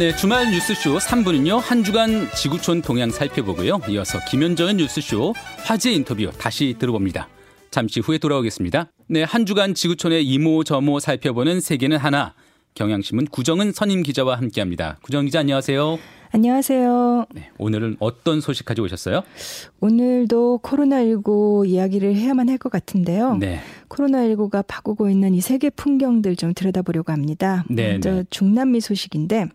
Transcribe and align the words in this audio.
네, 0.00 0.16
주말 0.16 0.50
뉴스쇼 0.50 0.96
3부는요. 0.96 1.60
한 1.60 1.84
주간 1.84 2.26
지구촌 2.34 2.80
동향 2.80 3.10
살펴보고요. 3.10 3.80
이어서 3.90 4.18
김현정의 4.30 4.72
뉴스쇼 4.76 5.34
화제 5.58 5.92
인터뷰 5.92 6.30
다시 6.38 6.74
들어봅니다. 6.78 7.28
잠시 7.70 8.00
후에 8.00 8.16
돌아오겠습니다. 8.16 8.90
네, 9.08 9.24
한 9.24 9.44
주간 9.44 9.74
지구촌의 9.74 10.24
이모 10.24 10.64
저모 10.64 11.00
살펴보는 11.00 11.60
세계는 11.60 11.98
하나. 11.98 12.32
경향신문 12.76 13.26
구정은 13.26 13.72
선임 13.72 14.02
기자와 14.02 14.38
함께합니다. 14.38 14.96
구정 15.02 15.26
기자 15.26 15.40
안녕하세요. 15.40 15.98
안녕하세요. 16.32 17.26
네, 17.34 17.50
오늘은 17.58 17.96
어떤 17.98 18.40
소식 18.40 18.64
가지고 18.64 18.84
오셨어요? 18.84 19.22
오늘도 19.80 20.60
코로나19 20.62 21.66
이야기를 21.68 22.14
해야만 22.14 22.48
할 22.48 22.60
것 22.60 22.70
같은데요. 22.70 23.36
네. 23.38 23.58
코로나19가 23.88 24.62
바꾸고 24.66 25.08
있는 25.08 25.34
이 25.34 25.40
세계 25.40 25.70
풍경들 25.70 26.36
좀 26.36 26.52
들여다보려고 26.54 27.10
합니다. 27.10 27.64
네, 27.68 27.92
먼저 27.92 28.10
네. 28.12 28.24
중남미 28.30 28.80
소식인데 28.80 29.46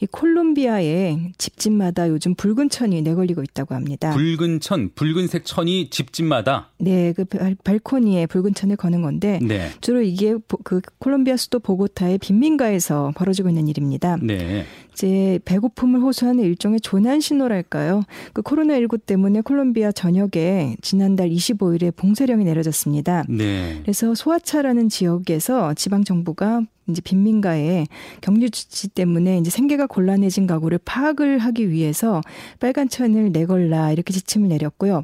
이 0.00 0.06
콜롬비아의 0.06 1.32
집집마다 1.38 2.08
요즘 2.08 2.34
붉은 2.34 2.68
천이 2.68 3.02
내걸리고 3.02 3.42
있다고 3.42 3.74
합니다. 3.74 4.12
붉은 4.14 4.60
천, 4.60 4.90
붉은색 4.94 5.44
천이 5.44 5.90
집집마다. 5.90 6.70
네, 6.78 7.12
그 7.12 7.24
발, 7.24 7.78
코니에 7.78 8.26
붉은 8.26 8.54
천을 8.54 8.76
거는 8.76 9.02
건데 9.02 9.38
네. 9.42 9.70
주로 9.80 10.02
이게 10.02 10.34
그 10.64 10.80
콜롬비아 10.98 11.36
수도 11.36 11.60
보고타의 11.60 12.18
빈민가에서 12.18 13.12
벌어지고 13.16 13.48
있는 13.48 13.68
일입니다. 13.68 14.16
네. 14.22 14.64
이제 14.92 15.38
배고픔을 15.44 16.00
호소하는 16.00 16.42
일종의 16.44 16.80
조난 16.80 17.20
신호랄까요? 17.20 18.02
그 18.32 18.42
코로나19 18.42 19.04
때문에 19.04 19.42
콜롬비아 19.42 19.92
전역에 19.92 20.76
지난달 20.80 21.28
25일에 21.28 21.94
봉쇄령이 21.94 22.44
내려졌습니다. 22.44 23.24
네. 23.28 23.78
그래서 23.82 24.14
소아차라는 24.14 24.88
지역에서 24.88 25.74
지방 25.74 26.04
정부가 26.04 26.62
이제 26.88 27.00
빈민가에 27.00 27.86
격리 28.20 28.50
조치 28.50 28.88
때문에 28.88 29.38
이제 29.38 29.50
생계가 29.50 29.86
곤란해진 29.86 30.46
가구를 30.46 30.78
파악을 30.84 31.38
하기 31.38 31.70
위해서 31.70 32.20
빨간 32.60 32.88
천을 32.88 33.32
내걸라 33.32 33.92
이렇게 33.92 34.12
지침을 34.12 34.48
내렸고요. 34.48 35.02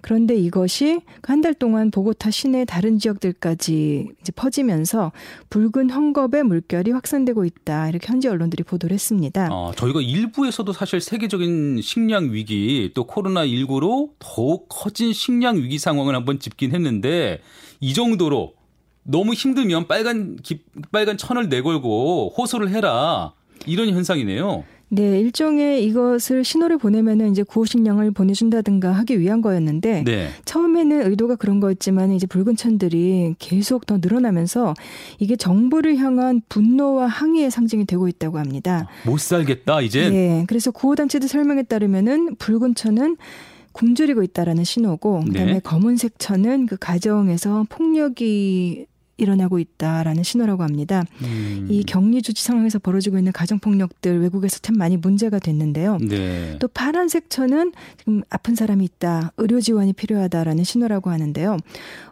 그런데 0.00 0.34
이것이 0.34 1.00
한 1.22 1.44
달 1.44 1.52
동안 1.52 1.90
보고타 1.90 2.30
시내 2.30 2.64
다른 2.64 2.98
지역들까지 2.98 4.08
이제 4.20 4.32
퍼지면서 4.34 5.12
붉은 5.50 5.88
헝겊의 5.88 6.42
물결이 6.44 6.90
확산되고 6.90 7.44
있다 7.44 7.90
이렇게 7.90 8.06
현지 8.10 8.28
언론들이 8.28 8.62
보도를 8.62 8.94
했습니다. 8.94 9.48
어, 9.52 9.72
저희가 9.76 10.00
일부에서도 10.00 10.72
사실 10.72 11.02
세계적인 11.02 11.80
식량 11.82 12.32
위기 12.32 12.92
또 12.94 13.04
코로나 13.06 13.44
19로 13.46 14.12
더욱 14.18 14.66
커진 14.70 15.12
식량 15.12 15.56
위기 15.58 15.78
상황을 15.78 16.14
한번 16.14 16.38
짚긴 16.38 16.72
했는데 16.74 17.40
이 17.80 17.92
정도로 17.92 18.54
너무 19.04 19.34
힘들면 19.34 19.86
빨간 19.86 20.36
기, 20.42 20.62
빨간 20.90 21.16
천을 21.16 21.48
내걸고 21.48 22.34
호소를 22.36 22.70
해라. 22.70 23.32
이런 23.66 23.88
현상이네요. 23.88 24.64
네, 24.90 25.18
일종의 25.20 25.84
이것을 25.86 26.44
신호를 26.44 26.78
보내면은 26.78 27.32
이제 27.32 27.42
구호식량을 27.42 28.12
보내준다든가 28.12 28.92
하기 28.92 29.18
위한 29.18 29.40
거였는데 29.40 30.04
네. 30.04 30.28
처음에는 30.44 31.10
의도가 31.10 31.36
그런 31.36 31.58
거였지만 31.58 32.12
이제 32.12 32.26
붉은 32.26 32.54
천들이 32.56 33.34
계속 33.38 33.86
더 33.86 33.98
늘어나면서 34.00 34.74
이게 35.18 35.34
정부를 35.34 35.96
향한 35.96 36.42
분노와 36.48 37.06
항의의 37.06 37.50
상징이 37.50 37.86
되고 37.86 38.06
있다고 38.06 38.38
합니다. 38.38 38.86
못 39.04 39.18
살겠다 39.18 39.80
이제. 39.80 40.10
네, 40.10 40.44
그래서 40.46 40.70
구호단체들 40.70 41.28
설명에 41.28 41.64
따르면은 41.64 42.36
붉은 42.36 42.74
천은 42.74 43.16
굶주리고 43.72 44.22
있다라는 44.22 44.62
신호고 44.62 45.24
그다음에 45.24 45.54
네. 45.54 45.60
검은색 45.60 46.20
천은 46.20 46.66
그 46.66 46.76
가정에서 46.76 47.66
폭력이 47.68 48.86
일어나고 49.16 49.58
있다라는 49.58 50.22
신호라고 50.22 50.62
합니다. 50.62 51.04
음. 51.22 51.66
이 51.70 51.82
격리 51.82 52.22
조치 52.22 52.44
상황에서 52.44 52.78
벌어지고 52.78 53.18
있는 53.18 53.32
가정 53.32 53.58
폭력들 53.58 54.20
외국에서 54.20 54.58
참 54.60 54.76
많이 54.76 54.96
문제가 54.96 55.38
됐는데요. 55.38 55.98
네. 55.98 56.56
또 56.60 56.68
파란색 56.68 57.30
천은 57.30 57.72
지금 57.98 58.22
아픈 58.30 58.54
사람이 58.54 58.84
있다, 58.84 59.32
의료 59.38 59.60
지원이 59.60 59.94
필요하다라는 59.94 60.62
신호라고 60.64 61.10
하는데요. 61.10 61.56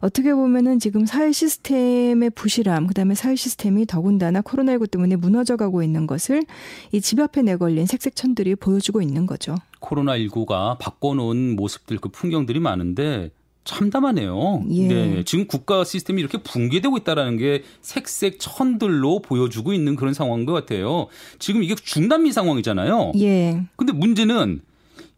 어떻게 0.01 0.35
보면은 0.35 0.79
지금 0.79 1.07
사회 1.07 1.31
시스템의 1.31 2.31
부실함, 2.31 2.87
그다음에 2.89 3.15
사회 3.15 3.37
시스템이 3.37 3.87
더군다나 3.87 4.41
코로나19 4.41 4.91
때문에 4.91 5.17
무너져가고 5.17 5.83
있는 5.83 6.07
것을 6.07 6.43
이 6.91 7.01
집 7.03 7.21
앞에 7.21 7.43
내걸린 7.43 7.85
색색 7.85 8.17
천들이 8.17 8.55
보여주고 8.55 9.03
있는 9.03 9.27
거죠. 9.27 9.55
코로나19가 9.81 10.79
바꿔놓은 10.79 11.57
모습들, 11.57 11.99
그 11.99 12.09
풍경들이 12.09 12.61
많은데 12.61 13.31
참담하네요. 13.65 14.65
예. 14.71 14.87
네. 14.89 15.23
지금 15.25 15.47
국가 15.47 15.85
시스템이 15.85 16.21
이렇게 16.21 16.39
붕괴되고 16.39 16.97
있다라는 16.99 17.37
게 17.37 17.63
색색 17.81 18.39
천들로 18.41 19.21
보여주고 19.23 19.73
있는 19.73 19.97
그런 19.97 20.15
상황인 20.15 20.47
것 20.47 20.53
같아요. 20.53 21.07
지금 21.39 21.63
이게 21.63 21.75
중남미 21.75 22.33
상황이잖아요. 22.33 23.13
예. 23.21 23.63
근데 23.77 23.93
문제는 23.93 24.61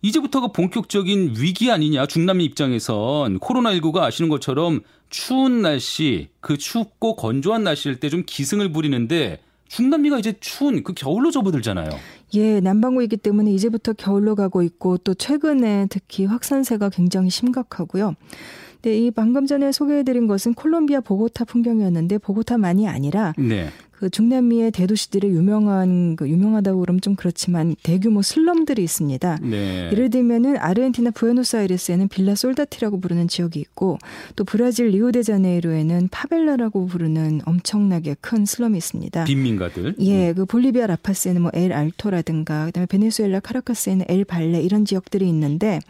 이제부터가 0.02 0.48
본격적인 0.48 1.36
위기 1.38 1.70
아니냐 1.70 2.04
중남미 2.06 2.44
입장에선 2.44 3.40
코로나19가 3.40 4.00
아시는 4.02 4.28
것처럼 4.28 4.80
추운 5.08 5.62
날씨 5.62 6.28
그 6.40 6.58
춥고 6.58 7.16
건조한 7.16 7.64
날씨일 7.64 8.00
때 8.00 8.10
좀 8.10 8.22
기승을 8.26 8.70
부리는데 8.72 9.40
중남미가 9.74 10.20
이제 10.20 10.34
추운 10.38 10.84
그 10.84 10.92
겨울로 10.94 11.32
접어들잖아요. 11.32 11.90
예, 12.34 12.60
남반구이기 12.60 13.16
때문에 13.16 13.50
이제부터 13.52 13.92
겨울로 13.92 14.36
가고 14.36 14.62
있고 14.62 14.98
또 14.98 15.14
최근에 15.14 15.88
특히 15.90 16.26
확산세가 16.26 16.90
굉장히 16.90 17.28
심각하고요. 17.28 18.14
네, 18.84 18.98
이 18.98 19.10
방금 19.10 19.46
전에 19.46 19.72
소개해드린 19.72 20.26
것은 20.26 20.52
콜롬비아 20.52 21.00
보고타 21.00 21.46
풍경이었는데 21.46 22.18
보고타만이 22.18 22.86
아니라 22.86 23.32
네. 23.38 23.68
그 23.92 24.10
중남미의 24.10 24.72
대도시들의 24.72 25.30
유명한 25.30 26.16
그 26.16 26.28
유명하다고 26.28 26.80
그러면 26.80 27.00
좀 27.00 27.14
그렇지만 27.14 27.74
대규모 27.82 28.20
슬럼들이 28.20 28.82
있습니다. 28.82 29.38
네. 29.40 29.88
예를 29.92 30.10
들면은 30.10 30.58
아르헨티나 30.58 31.12
부에노스아이레스에는 31.12 32.08
빌라 32.08 32.34
솔다티라고 32.34 33.00
부르는 33.00 33.28
지역이 33.28 33.58
있고 33.60 33.98
또 34.36 34.44
브라질 34.44 34.88
리오데자네이루에는 34.88 36.08
파벨라라고 36.10 36.84
부르는 36.86 37.40
엄청나게 37.46 38.16
큰 38.20 38.44
슬럼이 38.44 38.76
있습니다. 38.76 39.24
빈민가들. 39.24 39.94
예, 40.00 40.34
그 40.34 40.44
볼리비아 40.44 40.86
라파스에는 40.86 41.40
뭐 41.40 41.50
엘 41.54 41.72
알토라든가 41.72 42.66
그다음에 42.66 42.86
베네수엘라 42.86 43.40
카라카스에는 43.40 44.06
엘 44.08 44.24
발레 44.26 44.60
이런 44.60 44.84
지역들이 44.84 45.26
있는데 45.28 45.80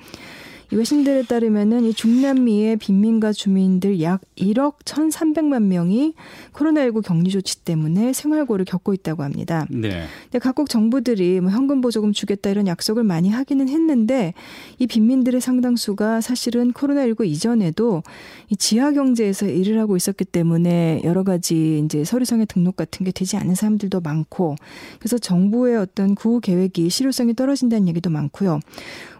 외신들에 0.74 1.22
따르면은 1.22 1.84
이 1.84 1.94
중남미의 1.94 2.76
빈민가 2.78 3.32
주민들 3.32 4.02
약 4.02 4.20
1억 4.36 4.78
1,300만 4.84 5.62
명이 5.62 6.14
코로나19 6.52 7.02
격리 7.02 7.30
조치 7.30 7.64
때문에 7.64 8.12
생활고를 8.12 8.64
겪고 8.64 8.92
있다고 8.92 9.22
합니다. 9.22 9.66
네. 9.70 10.04
근데 10.24 10.38
각국 10.40 10.68
정부들이 10.68 11.40
뭐 11.40 11.50
현금 11.50 11.80
보조금 11.80 12.12
주겠다 12.12 12.50
이런 12.50 12.66
약속을 12.66 13.04
많이 13.04 13.30
하기는 13.30 13.68
했는데 13.68 14.34
이 14.78 14.86
빈민들의 14.86 15.40
상당수가 15.40 16.20
사실은 16.20 16.72
코로나19 16.72 17.26
이전에도 17.26 18.02
이 18.50 18.56
지하 18.56 18.92
경제에서 18.92 19.46
일을 19.46 19.78
하고 19.78 19.96
있었기 19.96 20.24
때문에 20.24 21.02
여러 21.04 21.22
가지 21.22 21.82
이제 21.84 22.04
서류상의 22.04 22.46
등록 22.46 22.76
같은 22.76 23.04
게 23.04 23.12
되지 23.12 23.36
않은 23.36 23.54
사람들도 23.54 24.00
많고 24.00 24.56
그래서 24.98 25.18
정부의 25.18 25.76
어떤 25.76 26.14
구호 26.14 26.40
계획이 26.40 26.90
실효성이 26.90 27.34
떨어진다는 27.34 27.86
얘기도 27.88 28.10
많고요. 28.10 28.60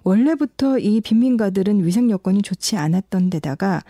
원래부터 0.05 0.79
이 0.79 1.01
빈민가들은 1.01 1.85
위생 1.85 2.11
여건이 2.11 2.43
좋지 2.43 2.77
않았던 2.77 3.31
데다가 3.31 3.83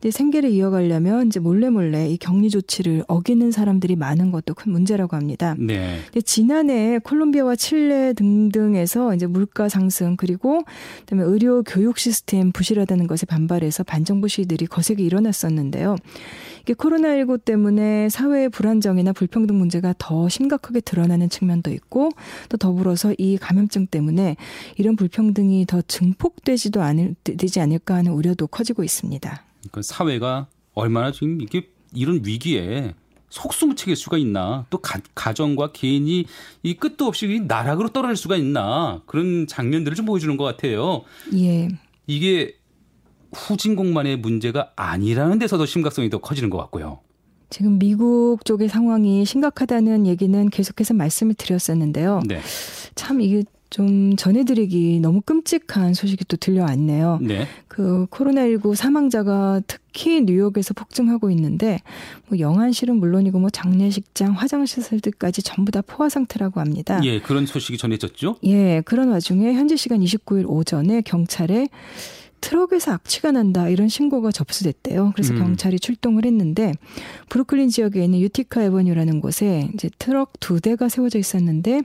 이제 0.00 0.10
생계를 0.12 0.50
이어가려면 0.50 1.26
이제 1.26 1.40
몰래 1.40 1.70
몰래 1.70 2.08
이 2.08 2.16
격리 2.16 2.50
조치를 2.50 3.04
어기는 3.08 3.50
사람들이 3.50 3.96
많은 3.96 4.30
것도 4.30 4.54
큰 4.54 4.70
문제라고 4.70 5.16
합니다. 5.16 5.56
네. 5.58 5.98
근데 6.04 6.20
지난해 6.20 6.98
콜롬비아와 7.02 7.56
칠레 7.56 8.12
등등에서 8.12 9.14
이제 9.14 9.26
물가 9.26 9.68
상승 9.68 10.16
그리고 10.16 10.62
그다음에 11.00 11.24
의료 11.24 11.62
교육 11.64 11.98
시스템 11.98 12.52
부실하다는 12.52 13.08
것에 13.08 13.26
반발해서 13.26 13.82
반정부 13.82 14.28
시위들이 14.28 14.66
거세게 14.66 15.02
일어났었는데요. 15.02 15.96
이게 16.62 16.74
코로나19 16.74 17.44
때문에 17.44 18.08
사회의 18.08 18.48
불안정이나 18.48 19.12
불평등 19.12 19.58
문제가 19.58 19.94
더 19.98 20.28
심각하게 20.28 20.80
드러나는 20.80 21.28
측면도 21.28 21.72
있고 21.72 22.10
또 22.48 22.56
더불어서 22.56 23.14
이 23.18 23.36
감염증 23.36 23.86
때문에 23.86 24.36
이런 24.76 24.94
불평등이 24.94 25.66
더 25.66 25.82
증폭되지도 25.82 26.82
않을 26.82 27.16
되지 27.24 27.60
않을까 27.60 27.96
하는 27.96 28.12
우려도 28.12 28.46
커지고 28.46 28.84
있습니다. 28.84 29.47
그 29.70 29.82
사회가 29.82 30.46
얼마나 30.74 31.12
지금 31.12 31.40
이게 31.40 31.70
이런 31.94 32.22
위기에 32.24 32.94
속수무책일 33.30 33.96
수가 33.96 34.16
있나 34.18 34.66
또 34.70 34.78
가, 34.78 35.00
가정과 35.14 35.72
개인이 35.72 36.24
이 36.62 36.74
끝도 36.74 37.06
없이 37.06 37.42
나락으로 37.46 37.90
떨어질 37.90 38.16
수가 38.16 38.36
있나 38.36 39.02
그런 39.06 39.46
장면들을 39.46 39.94
좀 39.94 40.06
보여주는 40.06 40.36
것 40.36 40.44
같아요. 40.44 41.02
예. 41.34 41.68
이게 42.06 42.56
후진국만의 43.32 44.18
문제가 44.18 44.72
아니라는 44.76 45.38
데서 45.38 45.58
도 45.58 45.66
심각성이 45.66 46.08
더 46.08 46.18
커지는 46.18 46.48
것 46.48 46.56
같고요. 46.58 47.00
지금 47.50 47.78
미국 47.78 48.44
쪽의 48.44 48.68
상황이 48.68 49.24
심각하다는 49.24 50.06
얘기는 50.06 50.50
계속해서 50.50 50.94
말씀을 50.94 51.34
드렸었는데요. 51.34 52.20
네. 52.26 52.40
참 52.94 53.20
이게 53.20 53.44
좀 53.70 54.16
전해드리기 54.16 55.00
너무 55.00 55.20
끔찍한 55.20 55.94
소식이 55.94 56.24
또 56.26 56.36
들려왔네요. 56.36 57.18
네. 57.20 57.46
그 57.68 58.06
코로나19 58.10 58.74
사망자가 58.74 59.60
특히 59.66 60.22
뉴욕에서 60.22 60.74
폭증하고 60.74 61.30
있는데 61.30 61.80
뭐 62.28 62.38
영안실은 62.38 62.96
물론이고 62.96 63.38
뭐 63.38 63.50
장례식장, 63.50 64.32
화장시설들까지 64.32 65.42
전부 65.42 65.70
다 65.70 65.82
포화 65.82 66.08
상태라고 66.08 66.60
합니다. 66.60 67.00
예, 67.04 67.20
그런 67.20 67.46
소식이 67.46 67.76
전해졌죠? 67.78 68.36
예, 68.44 68.80
그런 68.84 69.10
와중에 69.10 69.52
현지 69.52 69.76
시간 69.76 70.00
29일 70.00 70.44
오전에 70.48 71.02
경찰에 71.02 71.68
트럭에서 72.40 72.92
악취가 72.92 73.32
난다 73.32 73.68
이런 73.68 73.88
신고가 73.88 74.30
접수됐대요. 74.30 75.12
그래서 75.14 75.34
음. 75.34 75.38
경찰이 75.38 75.78
출동을 75.78 76.24
했는데 76.24 76.72
브루클린 77.28 77.68
지역에 77.68 78.04
있는 78.04 78.20
유티카 78.20 78.62
에버뉴라는 78.64 79.20
곳에 79.20 79.70
이제 79.74 79.90
트럭 79.98 80.32
두 80.40 80.60
대가 80.60 80.88
세워져 80.88 81.18
있었는데 81.18 81.82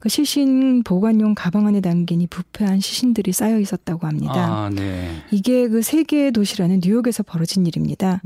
그 0.00 0.08
시신 0.08 0.82
보관용 0.84 1.34
가방 1.34 1.66
안에 1.66 1.80
담긴 1.80 2.20
이 2.20 2.26
부패한 2.26 2.80
시신들이 2.80 3.32
쌓여 3.32 3.58
있었다고 3.58 4.06
합니다. 4.06 4.32
아, 4.34 4.70
네. 4.70 5.10
이게 5.30 5.68
그세 5.68 6.04
개의 6.04 6.30
도시라는 6.32 6.80
뉴욕에서 6.84 7.22
벌어진 7.24 7.66
일입니다. 7.66 8.22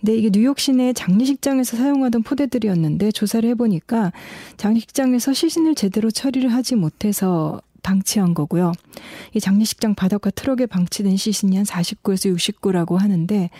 근데 0.00 0.16
이게 0.16 0.30
뉴욕 0.30 0.58
시내 0.58 0.92
장례식장에서 0.92 1.76
사용하던 1.76 2.22
포대들이었는데 2.22 3.10
조사를 3.10 3.48
해보니까 3.50 4.12
장례식장에서 4.56 5.32
시신을 5.32 5.74
제대로 5.74 6.10
처리를 6.10 6.52
하지 6.52 6.76
못해서 6.76 7.60
방치한 7.86 8.34
거고요. 8.34 8.72
이 9.32 9.40
장례식장 9.40 9.94
바닥과 9.94 10.30
트럭에 10.30 10.66
방치된 10.66 11.16
시신이 11.16 11.56
한 11.56 11.64
49에서 11.64 12.34
69라고 12.34 12.96
하는데 12.96 13.50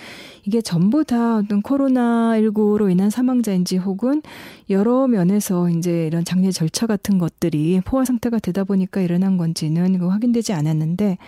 이게 0.45 0.61
전부 0.61 1.05
다 1.05 1.37
어떤 1.37 1.63
코로나19로 1.63 2.91
인한 2.91 3.09
사망자인지 3.11 3.77
혹은 3.77 4.23
여러 4.69 5.07
면에서 5.07 5.71
이제 5.71 6.07
이런 6.07 6.25
장례 6.25 6.51
절차 6.51 6.87
같은 6.87 7.19
것들이 7.19 7.81
포화 7.85 8.05
상태가 8.05 8.41
되다 8.41 8.65
보니까 8.65 9.01
일어난 9.01 9.37
건지는 9.37 10.01
확인되지 10.01 10.53
않았는데 10.53 11.19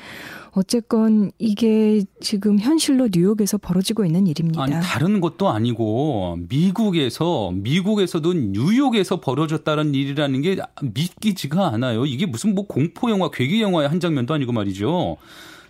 어쨌건 0.52 1.30
이게 1.38 2.02
지금 2.20 2.58
현실로 2.58 3.08
뉴욕에서 3.12 3.58
벌어지고 3.58 4.04
있는 4.04 4.26
일입니다. 4.26 4.62
아니 4.62 4.74
다른 4.82 5.20
것도 5.20 5.48
아니고 5.50 6.38
미국에서 6.48 7.52
미국에서도 7.52 8.32
뉴욕에서 8.32 9.20
벌어졌다는 9.20 9.94
일이라는 9.94 10.42
게 10.42 10.56
믿기지가 10.82 11.68
않아요. 11.68 12.06
이게 12.06 12.26
무슨 12.26 12.54
뭐 12.54 12.66
공포 12.88 13.11
영화, 13.11 13.31
괴기 13.31 13.62
영화의 13.62 13.88
한 13.88 14.00
장면도 14.00 14.35
아니고 14.35 14.52
말이죠. 14.52 15.17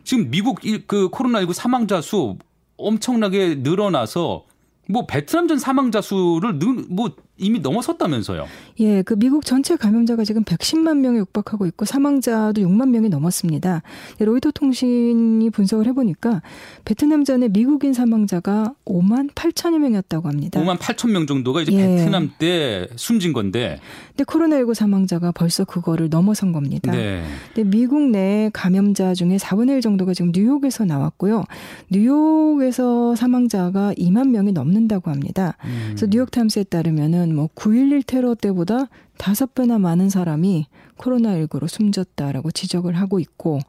지금 0.05 0.31
미국 0.31 0.61
그 0.87 1.09
코로나19 1.11 1.53
사망자 1.53 2.01
수 2.01 2.37
엄청나게 2.77 3.57
늘어나서 3.57 4.45
뭐 4.89 5.07
베트남전 5.07 5.59
사망자 5.59 6.01
수를 6.01 6.55
뭐 6.89 7.15
이미 7.39 7.61
넘어섰다면서요? 7.61 8.47
예, 8.81 9.03
그 9.03 9.17
미국 9.17 9.45
전체 9.45 9.77
감염자가 9.77 10.25
지금 10.25 10.45
110만 10.45 10.99
명에 10.99 11.19
육박하고 11.19 11.67
있고 11.67 11.85
사망자도 11.85 12.61
6만 12.61 12.91
명이 12.91 13.09
넘었습니다. 13.09 13.83
로이터 14.21 14.51
통신이 14.51 15.51
분석을 15.51 15.87
해보니까 15.87 16.43
베트남 16.85 17.25
전에 17.25 17.49
미국인 17.49 17.93
사망자가 17.93 18.75
5만 18.85 19.33
8천여 19.33 19.79
명이었다고 19.79 20.29
합니다. 20.29 20.61
5만 20.61 20.79
8천 20.79 21.11
명 21.11 21.27
정도가 21.27 21.63
이제 21.63 21.73
예. 21.73 21.97
베트남 21.97 22.31
때 22.39 22.89
숨진 22.97 23.33
건데. 23.33 23.81
근데 24.09 24.25
코로나19 24.25 24.75
사망자가 24.75 25.33
벌써 25.33 25.65
그거를 25.65 26.09
넘어선 26.09 26.53
겁니다. 26.53 26.93
네. 26.93 27.23
근데 27.55 27.69
미국 27.69 28.03
내 28.11 28.51
감염자 28.53 29.15
중에 29.15 29.37
4분의 29.37 29.77
1 29.77 29.81
정도가 29.81 30.15
지금 30.15 30.33
뉴욕에서 30.35 30.85
나왔고요. 30.85 31.45
뉴욕에서 31.91 33.15
사망자가 33.15 33.93
2만 33.95 34.31
명이 34.31 34.53
넘는다고 34.53 35.11
합니다. 35.11 35.57
음. 35.65 35.85
그래서 35.89 36.07
뉴욕 36.07 36.31
타임스에 36.31 36.65
따르면은 36.65 37.28
보면 37.29 37.35
뭐 37.35 37.49
9.11 37.55 38.07
테러 38.07 38.35
때보다 38.35 38.89
다섯 39.19 39.55
배나 39.55 39.79
많은 39.79 40.09
사람이 40.09 40.67
코로나19로 40.97 41.69
숨졌다라고 41.69 42.51
지적을 42.51 42.95
하고 42.95 43.21
있고 43.21 43.61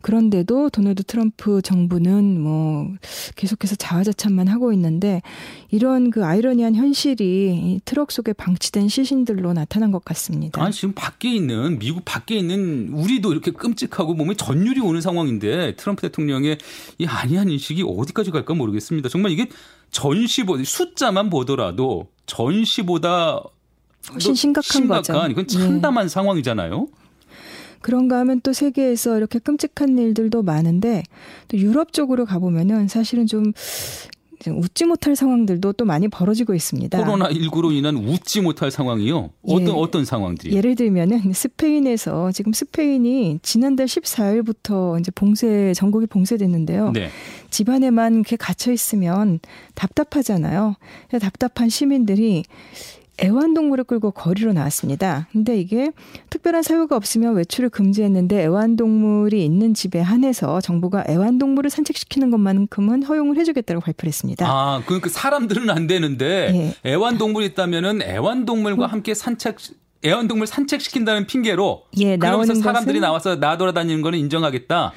그런데도 0.00 0.70
도널드 0.70 1.04
트럼프 1.04 1.62
정부는 1.62 2.40
뭐 2.40 2.88
계속해서 3.36 3.76
자화자찬만 3.76 4.48
하고 4.48 4.72
있는데 4.72 5.22
이런 5.70 6.10
그 6.10 6.24
아이러니한 6.24 6.74
현실이 6.74 7.80
트럭 7.84 8.12
속에 8.12 8.32
방치된 8.32 8.88
시신들로 8.88 9.52
나타난 9.52 9.90
것 9.90 10.04
같습니다. 10.04 10.62
아니 10.62 10.72
지금 10.72 10.94
밖에 10.94 11.32
있는 11.32 11.78
미국 11.78 12.04
밖에 12.04 12.36
있는 12.36 12.90
우리도 12.92 13.32
이렇게 13.32 13.50
끔찍하고 13.50 14.14
몸에 14.14 14.34
전율이 14.34 14.80
오는 14.80 15.00
상황인데 15.00 15.76
트럼프 15.76 16.02
대통령의 16.02 16.58
이 16.98 17.06
아니한 17.06 17.50
인식이 17.50 17.84
어디까지 17.86 18.30
갈까 18.30 18.54
모르겠습니다. 18.54 19.08
정말 19.08 19.32
이게 19.32 19.48
전시 19.90 20.44
보 20.44 20.62
숫자만 20.62 21.30
보더라도 21.30 22.08
전시보다 22.26 23.42
훨씬 24.12 24.34
심각한, 24.34 24.62
심각한. 24.62 25.30
이건 25.30 25.46
참담한 25.46 26.04
예. 26.04 26.08
상황이잖아요. 26.08 26.86
그런가 27.80 28.18
하면 28.20 28.40
또 28.40 28.52
세계에서 28.52 29.16
이렇게 29.16 29.38
끔찍한 29.38 29.98
일들도 29.98 30.42
많은데 30.42 31.04
또 31.48 31.56
유럽 31.58 31.92
쪽으로 31.92 32.24
가보면은 32.24 32.88
사실은 32.88 33.26
좀 33.26 33.52
웃지 34.46 34.84
못할 34.84 35.16
상황들도 35.16 35.72
또 35.74 35.84
많이 35.84 36.08
벌어지고 36.08 36.54
있습니다. 36.54 36.98
코로나 36.98 37.28
19로 37.28 37.72
인한 37.72 37.96
웃지 37.96 38.40
못할 38.40 38.70
상황이요? 38.70 39.30
어떤 39.42 39.68
예, 39.68 39.72
어떤 39.72 40.04
상황들이? 40.04 40.54
예를 40.54 40.74
들면은 40.74 41.32
스페인에서 41.32 42.32
지금 42.32 42.52
스페인이 42.52 43.40
지난달 43.42 43.86
14일부터 43.86 45.00
이제 45.00 45.10
봉쇄 45.14 45.72
전국이 45.74 46.06
봉쇄됐는데요. 46.06 46.92
네. 46.92 47.08
집안에만 47.50 48.14
이렇게 48.14 48.36
갇혀 48.36 48.72
있으면 48.72 49.40
답답하잖아요. 49.74 50.76
답답한 51.20 51.68
시민들이 51.68 52.44
애완동물을 53.22 53.84
끌고 53.84 54.12
거리로 54.12 54.52
나왔습니다. 54.52 55.28
근데 55.32 55.58
이게 55.58 55.90
특별한 56.30 56.62
사유가 56.62 56.96
없으면 56.96 57.34
외출을 57.34 57.68
금지했는데 57.70 58.42
애완동물이 58.44 59.44
있는 59.44 59.74
집에 59.74 60.00
한해서 60.00 60.60
정부가 60.60 61.04
애완동물을 61.08 61.70
산책시키는 61.70 62.30
것만큼은 62.30 63.02
허용을 63.02 63.36
해주겠다고 63.38 63.80
발표를 63.80 64.08
했습니다. 64.08 64.46
아, 64.48 64.82
그러니까 64.86 65.08
사람들은 65.10 65.70
안 65.70 65.86
되는데 65.86 66.52
네. 66.52 66.90
애완동물이 66.90 67.46
있다면은 67.46 68.02
애완동물과 68.02 68.86
음. 68.86 68.90
함께 68.90 69.14
산책 69.14 69.56
애완동물 70.04 70.46
산책시킨다는 70.46 71.26
핑계로 71.26 71.82
예, 71.98 72.16
나오는 72.16 72.54
사람들이 72.54 73.00
나와서 73.00 73.36
나돌아다니는 73.36 74.00
거는 74.02 74.18
인정하겠다. 74.20 74.92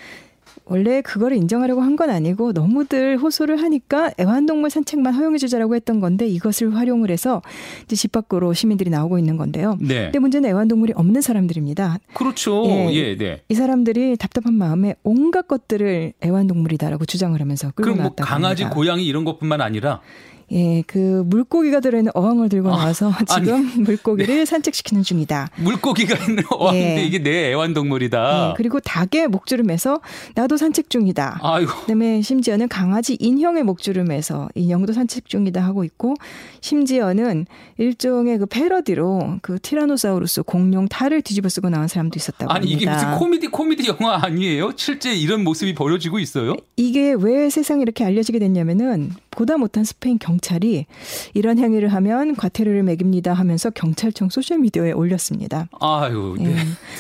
원래 0.66 1.02
그거를 1.02 1.38
인정하려고 1.38 1.82
한 1.82 1.92
건 1.96 2.10
아니고 2.10 2.54
너무들 2.54 3.18
호소를 3.18 3.62
하니까 3.62 4.12
애완동물 4.20 4.70
산책만 4.70 5.14
허용해주자라고 5.14 5.76
했던 5.76 6.00
건데 6.00 6.26
이것을 6.26 6.74
활용을 6.76 7.12
해서 7.12 7.42
이제 7.84 7.98
집 7.98 8.14
밖으로 8.14 8.54
시민들이 8.54 8.90
나오고 8.90 9.20
있는 9.20 9.36
건데요. 9.36 9.78
네. 9.82 10.06
근데 10.06 10.20
문제는 10.20 10.50
애완동물이 10.50 10.94
없는 10.96 11.20
사람들입니다. 11.22 11.98
그렇죠. 12.14 12.64
예, 12.68 12.94
예 12.94 13.18
네. 13.18 13.42
이 13.50 13.54
사람들이 13.54 14.16
답답한 14.16 14.54
마음에 14.54 14.96
온갖 15.04 15.48
것들을 15.50 16.14
애완동물이다라고 16.24 17.06
주장을 17.06 17.40
하면서 17.40 17.72
끌고 17.72 17.82
그럼 17.94 17.98
뭐 17.98 18.16
강아지, 18.16 18.64
합니다. 18.64 18.76
고양이 18.76 19.06
이런 19.06 19.26
것뿐만 19.26 19.60
아니라 19.60 20.00
예, 20.52 20.84
그 20.86 21.24
물고기가 21.26 21.80
들어있는 21.80 22.12
어항을 22.14 22.50
들고 22.50 22.74
아, 22.74 22.78
나와서 22.78 23.12
지금 23.28 23.54
아니, 23.54 23.82
물고기를 23.84 24.36
네. 24.36 24.46
산책시키는 24.46 25.04
중이다. 25.04 25.50
물고기가 25.56 26.18
있는 26.26 26.44
어항인데 26.50 27.02
예. 27.02 27.06
이게 27.06 27.20
내 27.20 27.52
애완동물이다. 27.52 28.50
예, 28.50 28.54
그리고 28.58 28.80
닭의 28.80 29.30
매서 29.64 30.02
나도 30.36 30.58
산책 30.58 30.90
중이다. 30.90 31.40
아이고. 31.42 31.72
그다음에 31.82 32.22
심지어는 32.22 32.68
강아지 32.68 33.16
인형의 33.20 33.64
매서 34.04 34.50
인형도 34.56 34.92
산책 34.94 35.30
중이다 35.30 35.64
하고 35.64 35.84
있고 35.86 36.16
심지어는 36.60 37.46
일종의 37.78 38.40
그 38.40 38.46
패러디로 38.46 39.38
그 39.42 39.58
티라노사우루스 39.60 40.44
공룡 40.44 40.88
탈을 40.88 41.22
뒤집어 41.22 41.48
쓰고 41.48 41.70
나온 41.70 41.88
사람도 41.88 42.18
있었다고 42.18 42.52
아니 42.52 42.74
합니다. 42.74 42.92
이게 42.92 43.06
무슨 43.06 43.20
코미디 43.20 43.48
코미디 43.48 43.88
영화 43.88 44.20
아니에요? 44.24 44.72
실제 44.76 45.14
이런 45.14 45.44
모습이 45.44 45.74
벌어지고 45.76 46.20
있어요? 46.20 46.56
이게 46.76 47.16
왜 47.18 47.50
세상에 47.50 47.82
이렇게 47.82 48.04
알려지게 48.04 48.40
됐냐면은 48.40 49.12
보다 49.32 49.58
못한 49.58 49.84
스페인 49.84 50.20
경찰이 50.20 50.86
이런 51.34 51.58
행위를 51.58 51.90
하면 51.90 52.36
과태료를 52.36 52.84
매깁니다 52.84 53.34
하면서 53.34 53.70
경찰청 53.70 54.30
소셜미디어에 54.30 54.92
올렸습니다. 54.92 55.70
아유, 55.80 56.36
네. 56.38 56.56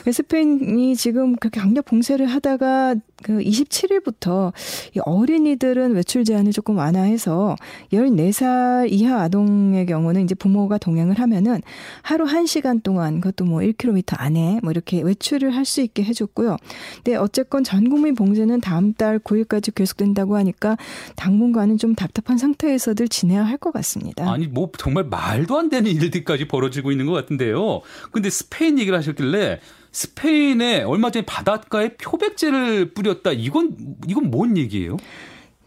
예. 0.07 0.11
스페인이 0.11 0.95
지금 0.95 1.35
그렇게 1.35 1.59
강력 1.59 1.85
봉쇄를 1.85 2.25
하다가 2.25 2.95
그 3.23 3.39
27일부터 3.39 4.53
이 4.95 4.99
어린이들은 5.03 5.93
외출 5.93 6.23
제한을 6.23 6.51
조금 6.51 6.77
완화해서 6.77 7.55
14살 7.93 8.91
이하 8.91 9.21
아동의 9.21 9.85
경우는 9.85 10.23
이제 10.23 10.35
부모가 10.35 10.77
동행을 10.77 11.19
하면은 11.19 11.61
하루 12.01 12.25
1시간 12.25 12.83
동안 12.83 13.21
그것도 13.21 13.45
뭐 13.45 13.59
1km 13.61 14.15
안에 14.19 14.59
뭐 14.63 14.71
이렇게 14.71 15.01
외출을 15.01 15.55
할 15.55 15.61
수 15.65 15.79
있게 15.81 16.03
해줬고요. 16.03 16.57
근데 16.95 17.15
어쨌건 17.15 17.63
전 17.63 17.87
국민 17.89 18.15
봉쇄는 18.15 18.59
다음 18.61 18.93
달 18.93 19.19
9일까지 19.19 19.73
계속된다고 19.73 20.35
하니까 20.35 20.75
당분간은 21.15 21.77
좀 21.77 21.93
답답한 21.95 22.37
상태에서들 22.37 23.07
지내야 23.07 23.43
할 23.45 23.57
것 23.61 23.71
같습니다. 23.73 24.29
아니 24.29 24.47
뭐 24.47 24.71
정말 24.79 25.03
말도 25.03 25.55
안 25.57 25.69
되는 25.69 25.89
일들까지 25.91 26.47
벌어지고 26.47 26.91
있는 26.91 27.05
것 27.05 27.13
같은데요. 27.13 27.81
근데 28.11 28.29
스페인 28.31 28.79
얘기를 28.79 28.97
하셨길래 28.97 29.59
스페인에 29.91 30.83
얼마 30.83 31.11
전에 31.11 31.25
바닷가에 31.25 31.95
표백제를 31.95 32.93
뿌렸다. 32.93 33.31
이건 33.31 33.75
이건 34.07 34.31
뭔 34.31 34.57
얘기예요? 34.57 34.97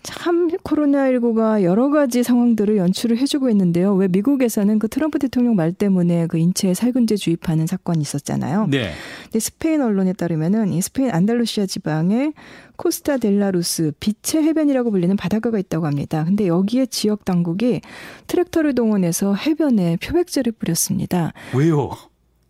참 0.05 0.49
코로나19가 0.49 1.63
여러 1.63 1.89
가지 1.89 2.23
상황들을 2.23 2.77
연출을 2.77 3.17
해주고 3.17 3.49
있는데요. 3.51 3.95
왜 3.95 4.07
미국에서는 4.07 4.79
그 4.79 4.87
트럼프 4.87 5.19
대통령 5.19 5.57
말 5.57 5.73
때문에 5.73 6.27
그 6.27 6.37
인체에 6.37 6.75
살균제 6.75 7.17
주입하는 7.17 7.67
사건이 7.67 8.03
있었잖아요. 8.03 8.67
네. 8.71 8.93
근데 9.25 9.41
스페인 9.41 9.81
언론에 9.81 10.13
따르면은 10.13 10.75
이 10.75 10.83
스페인 10.83 11.11
안달루시아 11.11 11.65
지방에 11.65 12.33
코스타 12.77 13.17
델라루스 13.17 13.93
빛의 13.99 14.45
해변이라고 14.45 14.91
불리는 14.91 15.17
바닷가가 15.17 15.59
있다고 15.59 15.87
합니다. 15.87 16.25
근데 16.25 16.49
여기에 16.49 16.87
지역 16.87 17.25
당국이 17.25 17.81
트랙터를 18.27 18.75
동원해서 18.75 19.35
해변에 19.35 19.97
표백제를 20.03 20.53
뿌렸습니다. 20.53 21.33
왜요? 21.55 21.91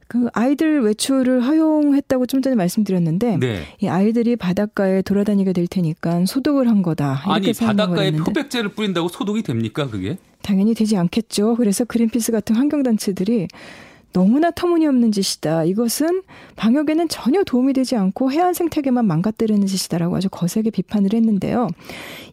그 0.06 0.28
아이들 0.32 0.82
외출을 0.82 1.44
허용했다고 1.44 2.26
좀 2.26 2.42
전에 2.42 2.54
말씀드렸는데 2.56 3.38
네. 3.38 3.62
이 3.80 3.88
아이들이 3.88 4.36
바닷가에 4.36 5.02
돌아다니게 5.02 5.52
될 5.52 5.66
테니까 5.66 6.24
소독을 6.26 6.68
한 6.68 6.82
거다. 6.82 7.22
아니 7.24 7.52
바닷가에 7.52 8.12
표백제를 8.12 8.70
뿌린다고 8.70 9.08
소독이 9.08 9.42
됩니까 9.42 9.88
그게? 9.88 10.18
당연히 10.42 10.74
되지 10.74 10.96
않겠죠. 10.96 11.56
그래서 11.56 11.84
그린피스 11.84 12.32
같은 12.32 12.56
환경단체들이 12.56 13.48
너무나 14.14 14.52
터무니없는 14.52 15.10
짓이다. 15.10 15.64
이것은 15.64 16.22
방역에는 16.54 17.08
전혀 17.08 17.42
도움이 17.42 17.72
되지 17.72 17.96
않고 17.96 18.30
해안 18.30 18.54
생태계만 18.54 19.04
망가뜨리는 19.04 19.66
짓이다라고 19.66 20.16
아주 20.16 20.28
거세게 20.30 20.70
비판을 20.70 21.12
했는데요. 21.12 21.66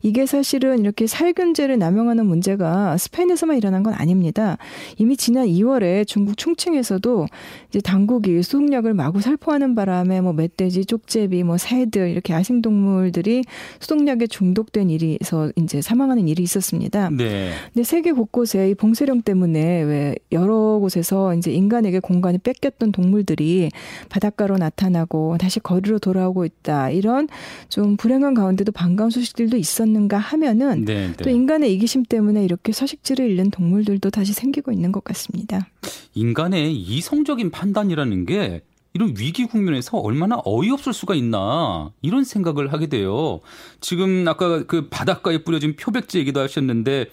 이게 0.04 0.28
사실은 0.28 0.80
이렇게 0.80 1.08
살균제를 1.08 1.80
남용하는 1.80 2.28
문제가 2.28 2.98
스페인에서만 2.98 3.58
일어난 3.58 3.82
건 3.82 3.96
아닙니다. 3.96 4.60
이미 5.00 5.18
지난 5.18 5.48
2월에 5.48 6.06
중국 6.06 6.38
충칭에서도 6.38 7.26
이제 7.70 7.82
당국이 7.82 8.44
수독약을 8.44 8.94
마구 8.94 9.20
살포하는 9.20 9.74
바람에 9.74 10.22
뭐 10.22 10.34
멧돼지, 10.34 10.86
쪽제비, 10.86 11.44
뭐 11.44 11.58
새들 11.58 12.10
이렇게 12.10 12.34
야생 12.34 12.62
동물들이 12.62 13.44
수독약에 13.80 14.28
중독된 14.28 14.92
일이서 14.92 15.54
이제 15.56 15.82
사망하는 15.82 16.28
일이 16.28 16.44
있었습니다. 16.44 17.10
네. 17.10 17.52
근데 17.74 17.84
세계 17.84 18.12
곳곳에 18.12 18.70
이 18.70 18.76
봉쇄령 18.76 19.24
때문에 19.24 19.82
왜 19.82 20.16
여러 20.32 20.78
곳에서 20.80 21.34
이제 21.34 21.52
인 21.52 21.71
인간에게 21.72 22.00
공간을 22.00 22.40
뺏겼던 22.40 22.92
동물들이 22.92 23.70
바닷가로 24.10 24.58
나타나고 24.58 25.38
다시 25.40 25.62
거리로 25.62 26.00
돌아오고 26.00 26.44
있다. 26.44 26.90
이런 26.90 27.30
좀 27.70 27.96
불행한 27.96 28.34
가운데도 28.34 28.74
반가운 28.74 29.10
소식들도 29.10 29.56
있었는가 29.56 30.18
하면은 30.18 30.84
네, 30.84 31.08
네. 31.08 31.14
또 31.24 31.30
인간의 31.30 31.74
이기심 31.74 32.04
때문에 32.04 32.44
이렇게 32.44 32.74
서식지를 32.74 33.30
잃는 33.30 33.52
동물들도 33.52 34.10
다시 34.10 34.34
생기고 34.34 34.74
있는 34.74 34.92
것 34.92 35.04
같습니다. 35.06 35.68
인간의 36.14 36.76
이성적인 36.76 37.52
판단이라는 37.52 38.26
게 38.26 38.62
이런 38.94 39.14
위기 39.18 39.46
국면에서 39.46 39.98
얼마나 40.00 40.42
어이없을 40.44 40.92
수가 40.92 41.16
있나 41.16 41.94
이런 42.02 42.26
생각을 42.26 42.74
하게 42.74 42.88
돼요. 42.88 43.40
지금 43.80 44.28
아까 44.28 44.66
그 44.66 44.90
바닷가에 44.90 45.44
뿌려진 45.46 45.78
표백제 45.78 46.20
얘기도 46.20 46.42
하셨는데 46.42 47.06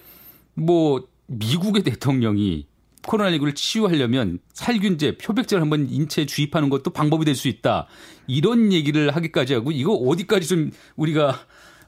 뭐 0.55 1.07
미국의 1.27 1.83
대통령이 1.83 2.68
코로나19를 3.09 3.55
치유하려면 3.55 4.39
살균제, 4.53 5.17
표백제를 5.17 5.61
한번 5.61 5.89
인체에 5.89 6.25
주입하는 6.25 6.69
것도 6.69 6.91
방법이 6.91 7.25
될 7.25 7.35
수 7.35 7.47
있다. 7.47 7.87
이런 8.27 8.73
얘기를 8.73 9.15
하기까지 9.15 9.53
하고 9.53 9.71
이거 9.71 9.93
어디까지 9.93 10.47
좀 10.47 10.71
우리가 10.97 11.39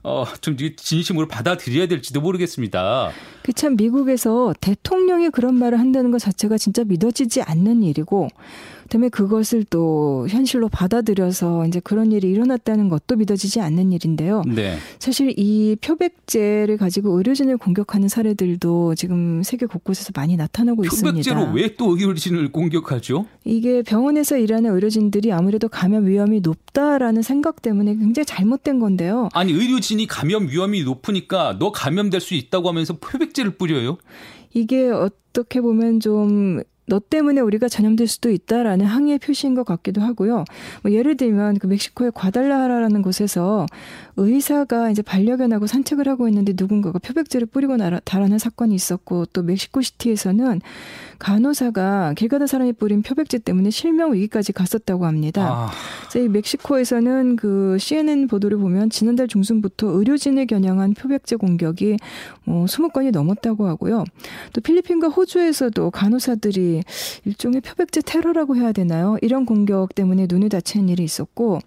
어, 0.03 0.25
좀 0.41 0.55
진심으로 0.57 1.27
받아들여야 1.27 1.87
될지도 1.87 2.21
모르겠습니다. 2.21 3.11
그 3.43 3.53
참 3.53 3.75
미국에서 3.75 4.53
대통령이 4.59 5.29
그런 5.29 5.55
말을 5.55 5.79
한다는 5.79 6.09
것 6.11 6.19
자체가 6.19 6.57
진짜 6.57 6.83
믿어지지 6.83 7.41
않는 7.41 7.83
일이고 7.83 8.29
때문에 8.89 9.07
그것을 9.09 9.63
또 9.69 10.27
현실로 10.29 10.67
받아들여서 10.67 11.65
이제 11.67 11.79
그런 11.79 12.11
일이 12.11 12.29
일어났다는 12.29 12.89
것도 12.89 13.15
믿어지지 13.15 13.61
않는 13.61 13.93
일인데요. 13.93 14.41
네. 14.45 14.77
사실 14.99 15.33
이 15.37 15.77
표백제를 15.79 16.75
가지고 16.77 17.17
의료진을 17.17 17.55
공격하는 17.57 18.09
사례들도 18.09 18.95
지금 18.95 19.43
세계 19.43 19.65
곳곳에서 19.65 20.11
많이 20.13 20.35
나타나고 20.35 20.81
표백제로 20.83 21.09
있습니다. 21.17 21.33
표백제로 21.33 21.55
왜 21.55 21.71
또 21.77 21.95
의료진을 21.95 22.51
공격하죠? 22.51 23.27
이게 23.45 23.81
병원에서 23.81 24.37
일하는 24.37 24.73
의료진들이 24.73 25.31
아무래도 25.31 25.69
감염 25.69 26.05
위험이 26.05 26.41
높다라는 26.41 27.21
생각 27.21 27.61
때문에 27.61 27.95
굉장히 27.95 28.25
잘못된 28.25 28.79
건데요. 28.79 29.29
아니 29.33 29.53
의료진이 29.53 30.05
감염 30.07 30.49
위험이 30.49 30.83
높으니까 30.83 31.55
너 31.59 31.71
감염될 31.71 32.19
수 32.19 32.33
있다고 32.33 32.67
하면서 32.67 32.93
표백 32.97 33.30
제를 33.33 33.51
뿌려요? 33.51 33.97
이게 34.53 34.89
어떻게 34.89 35.61
보면 35.61 35.99
좀너 35.99 36.99
때문에 37.09 37.41
우리가 37.41 37.69
전염될 37.69 38.07
수도 38.07 38.29
있다라는 38.29 38.85
항의의 38.85 39.19
표시인 39.19 39.55
것 39.55 39.63
같기도 39.63 40.01
하고요. 40.01 40.43
뭐 40.83 40.91
예를 40.91 41.15
들면 41.15 41.57
그 41.59 41.67
멕시코의 41.67 42.11
과달라하라라는 42.13 43.01
곳에서 43.01 43.65
의사가 44.17 44.89
이제 44.89 45.01
반려견하고 45.01 45.67
산책을 45.67 46.07
하고 46.07 46.27
있는데 46.27 46.53
누군가가 46.55 46.99
표백제를 46.99 47.47
뿌리고 47.47 47.77
달아난 48.03 48.37
사건이 48.39 48.75
있었고 48.75 49.25
또 49.27 49.41
멕시코 49.43 49.81
시티에서는 49.81 50.61
간호사가 51.21 52.15
길 52.17 52.29
가다 52.29 52.47
사람이 52.47 52.73
뿌린 52.73 53.03
표백제 53.03 53.37
때문에 53.37 53.69
실명 53.69 54.13
위기까지 54.13 54.53
갔었다고 54.53 55.05
합니다. 55.05 55.69
아. 55.69 55.71
이 56.17 56.27
멕시코에서는 56.27 57.35
그 57.35 57.77
CNN 57.79 58.27
보도를 58.27 58.57
보면 58.57 58.89
지난달 58.89 59.27
중순부터 59.27 59.87
의료진을 59.87 60.47
겨냥한 60.47 60.95
표백제 60.95 61.35
공격이 61.35 61.97
뭐 62.43 62.65
20건이 62.65 63.11
넘었다고 63.11 63.67
하고요. 63.67 64.03
또 64.51 64.61
필리핀과 64.61 65.09
호주에서도 65.09 65.91
간호사들이 65.91 66.81
일종의 67.25 67.61
표백제 67.61 68.01
테러라고 68.01 68.55
해야 68.55 68.71
되나요? 68.71 69.17
이런 69.21 69.45
공격 69.45 69.93
때문에 69.93 70.25
눈이 70.27 70.49
다치는 70.49 70.89
일이 70.89 71.03
있었고 71.03 71.59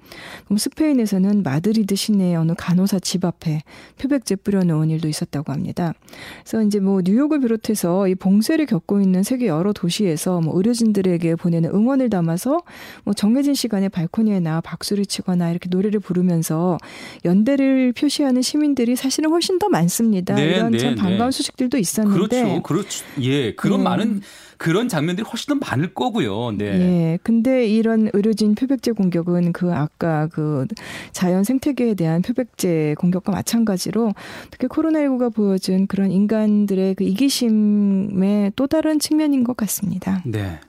그럼 0.46 0.58
스페인에서는 0.58 1.44
마드리드 1.44 1.94
시내 1.94 2.34
어느 2.34 2.52
간호사 2.58 2.98
집 2.98 3.24
앞에 3.24 3.62
표백제 3.98 4.34
뿌려놓은 4.36 4.90
일도 4.90 5.06
있었다고 5.06 5.52
합니다. 5.52 5.94
그래서 6.42 6.62
이제 6.64 6.80
뭐 6.80 7.02
뉴욕을 7.04 7.40
비롯해서 7.40 8.08
이 8.08 8.16
봉쇄를 8.16 8.66
겪고 8.66 9.00
있는 9.00 9.22
세계 9.22 9.43
여러 9.46 9.72
도시에서 9.72 10.40
뭐 10.40 10.56
의료진들에게 10.56 11.36
보내는 11.36 11.70
응원을 11.70 12.10
담아서 12.10 12.62
뭐 13.04 13.14
정해진 13.14 13.54
시간에 13.54 13.88
발코니에 13.88 14.40
나와 14.40 14.60
박수를 14.60 15.06
치거나 15.06 15.50
이렇게 15.50 15.68
노래를 15.70 16.00
부르면서 16.00 16.78
연대를 17.24 17.92
표시하는 17.92 18.42
시민들이 18.42 18.96
사실은 18.96 19.30
훨씬 19.30 19.58
더 19.58 19.68
많습니다. 19.68 20.34
네, 20.34 20.56
이런 20.56 20.72
네, 20.72 20.78
참 20.78 20.94
반가운 20.94 21.30
네. 21.30 21.36
소식들도 21.36 21.78
있었는데 21.78 22.42
그렇죠, 22.42 22.62
그렇죠. 22.62 23.04
예, 23.20 23.54
그런 23.54 23.78
네. 23.78 23.84
많은 23.84 24.20
그런 24.58 24.88
장면들이 24.88 25.26
훨씬 25.26 25.58
더 25.58 25.66
많을 25.66 25.94
거고요. 25.94 26.52
네. 26.52 26.64
예. 26.64 27.18
근데 27.22 27.66
이런 27.66 28.10
의료진 28.12 28.54
표백제 28.54 28.92
공격은 28.92 29.52
그 29.52 29.72
아까 29.72 30.26
그 30.28 30.66
자연 31.12 31.44
생태계에 31.44 31.94
대한 31.94 32.22
표백제 32.22 32.94
공격과 32.98 33.32
마찬가지로 33.32 34.14
특히 34.50 34.66
코로나19가 34.68 35.34
보여준 35.34 35.86
그런 35.86 36.10
인간들의 36.10 36.94
그 36.94 37.04
이기심의 37.04 38.52
또 38.56 38.66
다른 38.66 38.98
측면인 38.98 39.44
것 39.44 39.56
같습니다. 39.56 40.22
네. 40.24 40.60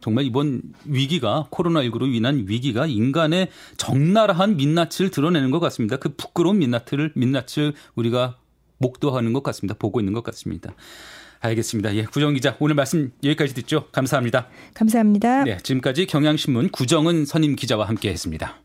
정말 0.00 0.24
이번 0.24 0.62
위기가 0.84 1.46
코로나19로 1.52 2.12
인한 2.12 2.46
위기가 2.48 2.86
인간의 2.86 3.48
적나라한 3.76 4.56
민낯을 4.56 5.10
드러내는 5.12 5.52
것 5.52 5.60
같습니다. 5.60 5.96
그 5.96 6.14
부끄러운 6.16 6.58
민낯을 6.58 7.12
민낯을 7.14 7.72
우리가 7.94 8.36
목도하는 8.78 9.32
것 9.32 9.44
같습니다. 9.44 9.76
보고 9.78 10.00
있는 10.00 10.12
것 10.12 10.24
같습니다. 10.24 10.74
알겠습니다. 11.42 11.94
예, 11.96 12.04
구정 12.04 12.34
기자 12.34 12.56
오늘 12.60 12.74
말씀 12.74 13.12
여기까지 13.22 13.54
듣죠. 13.54 13.88
감사합니다. 13.92 14.48
감사합니다. 14.74 15.44
네, 15.44 15.58
지금까지 15.62 16.06
경향신문 16.06 16.70
구정은 16.70 17.26
선임 17.26 17.56
기자와 17.56 17.86
함께했습니다. 17.88 18.56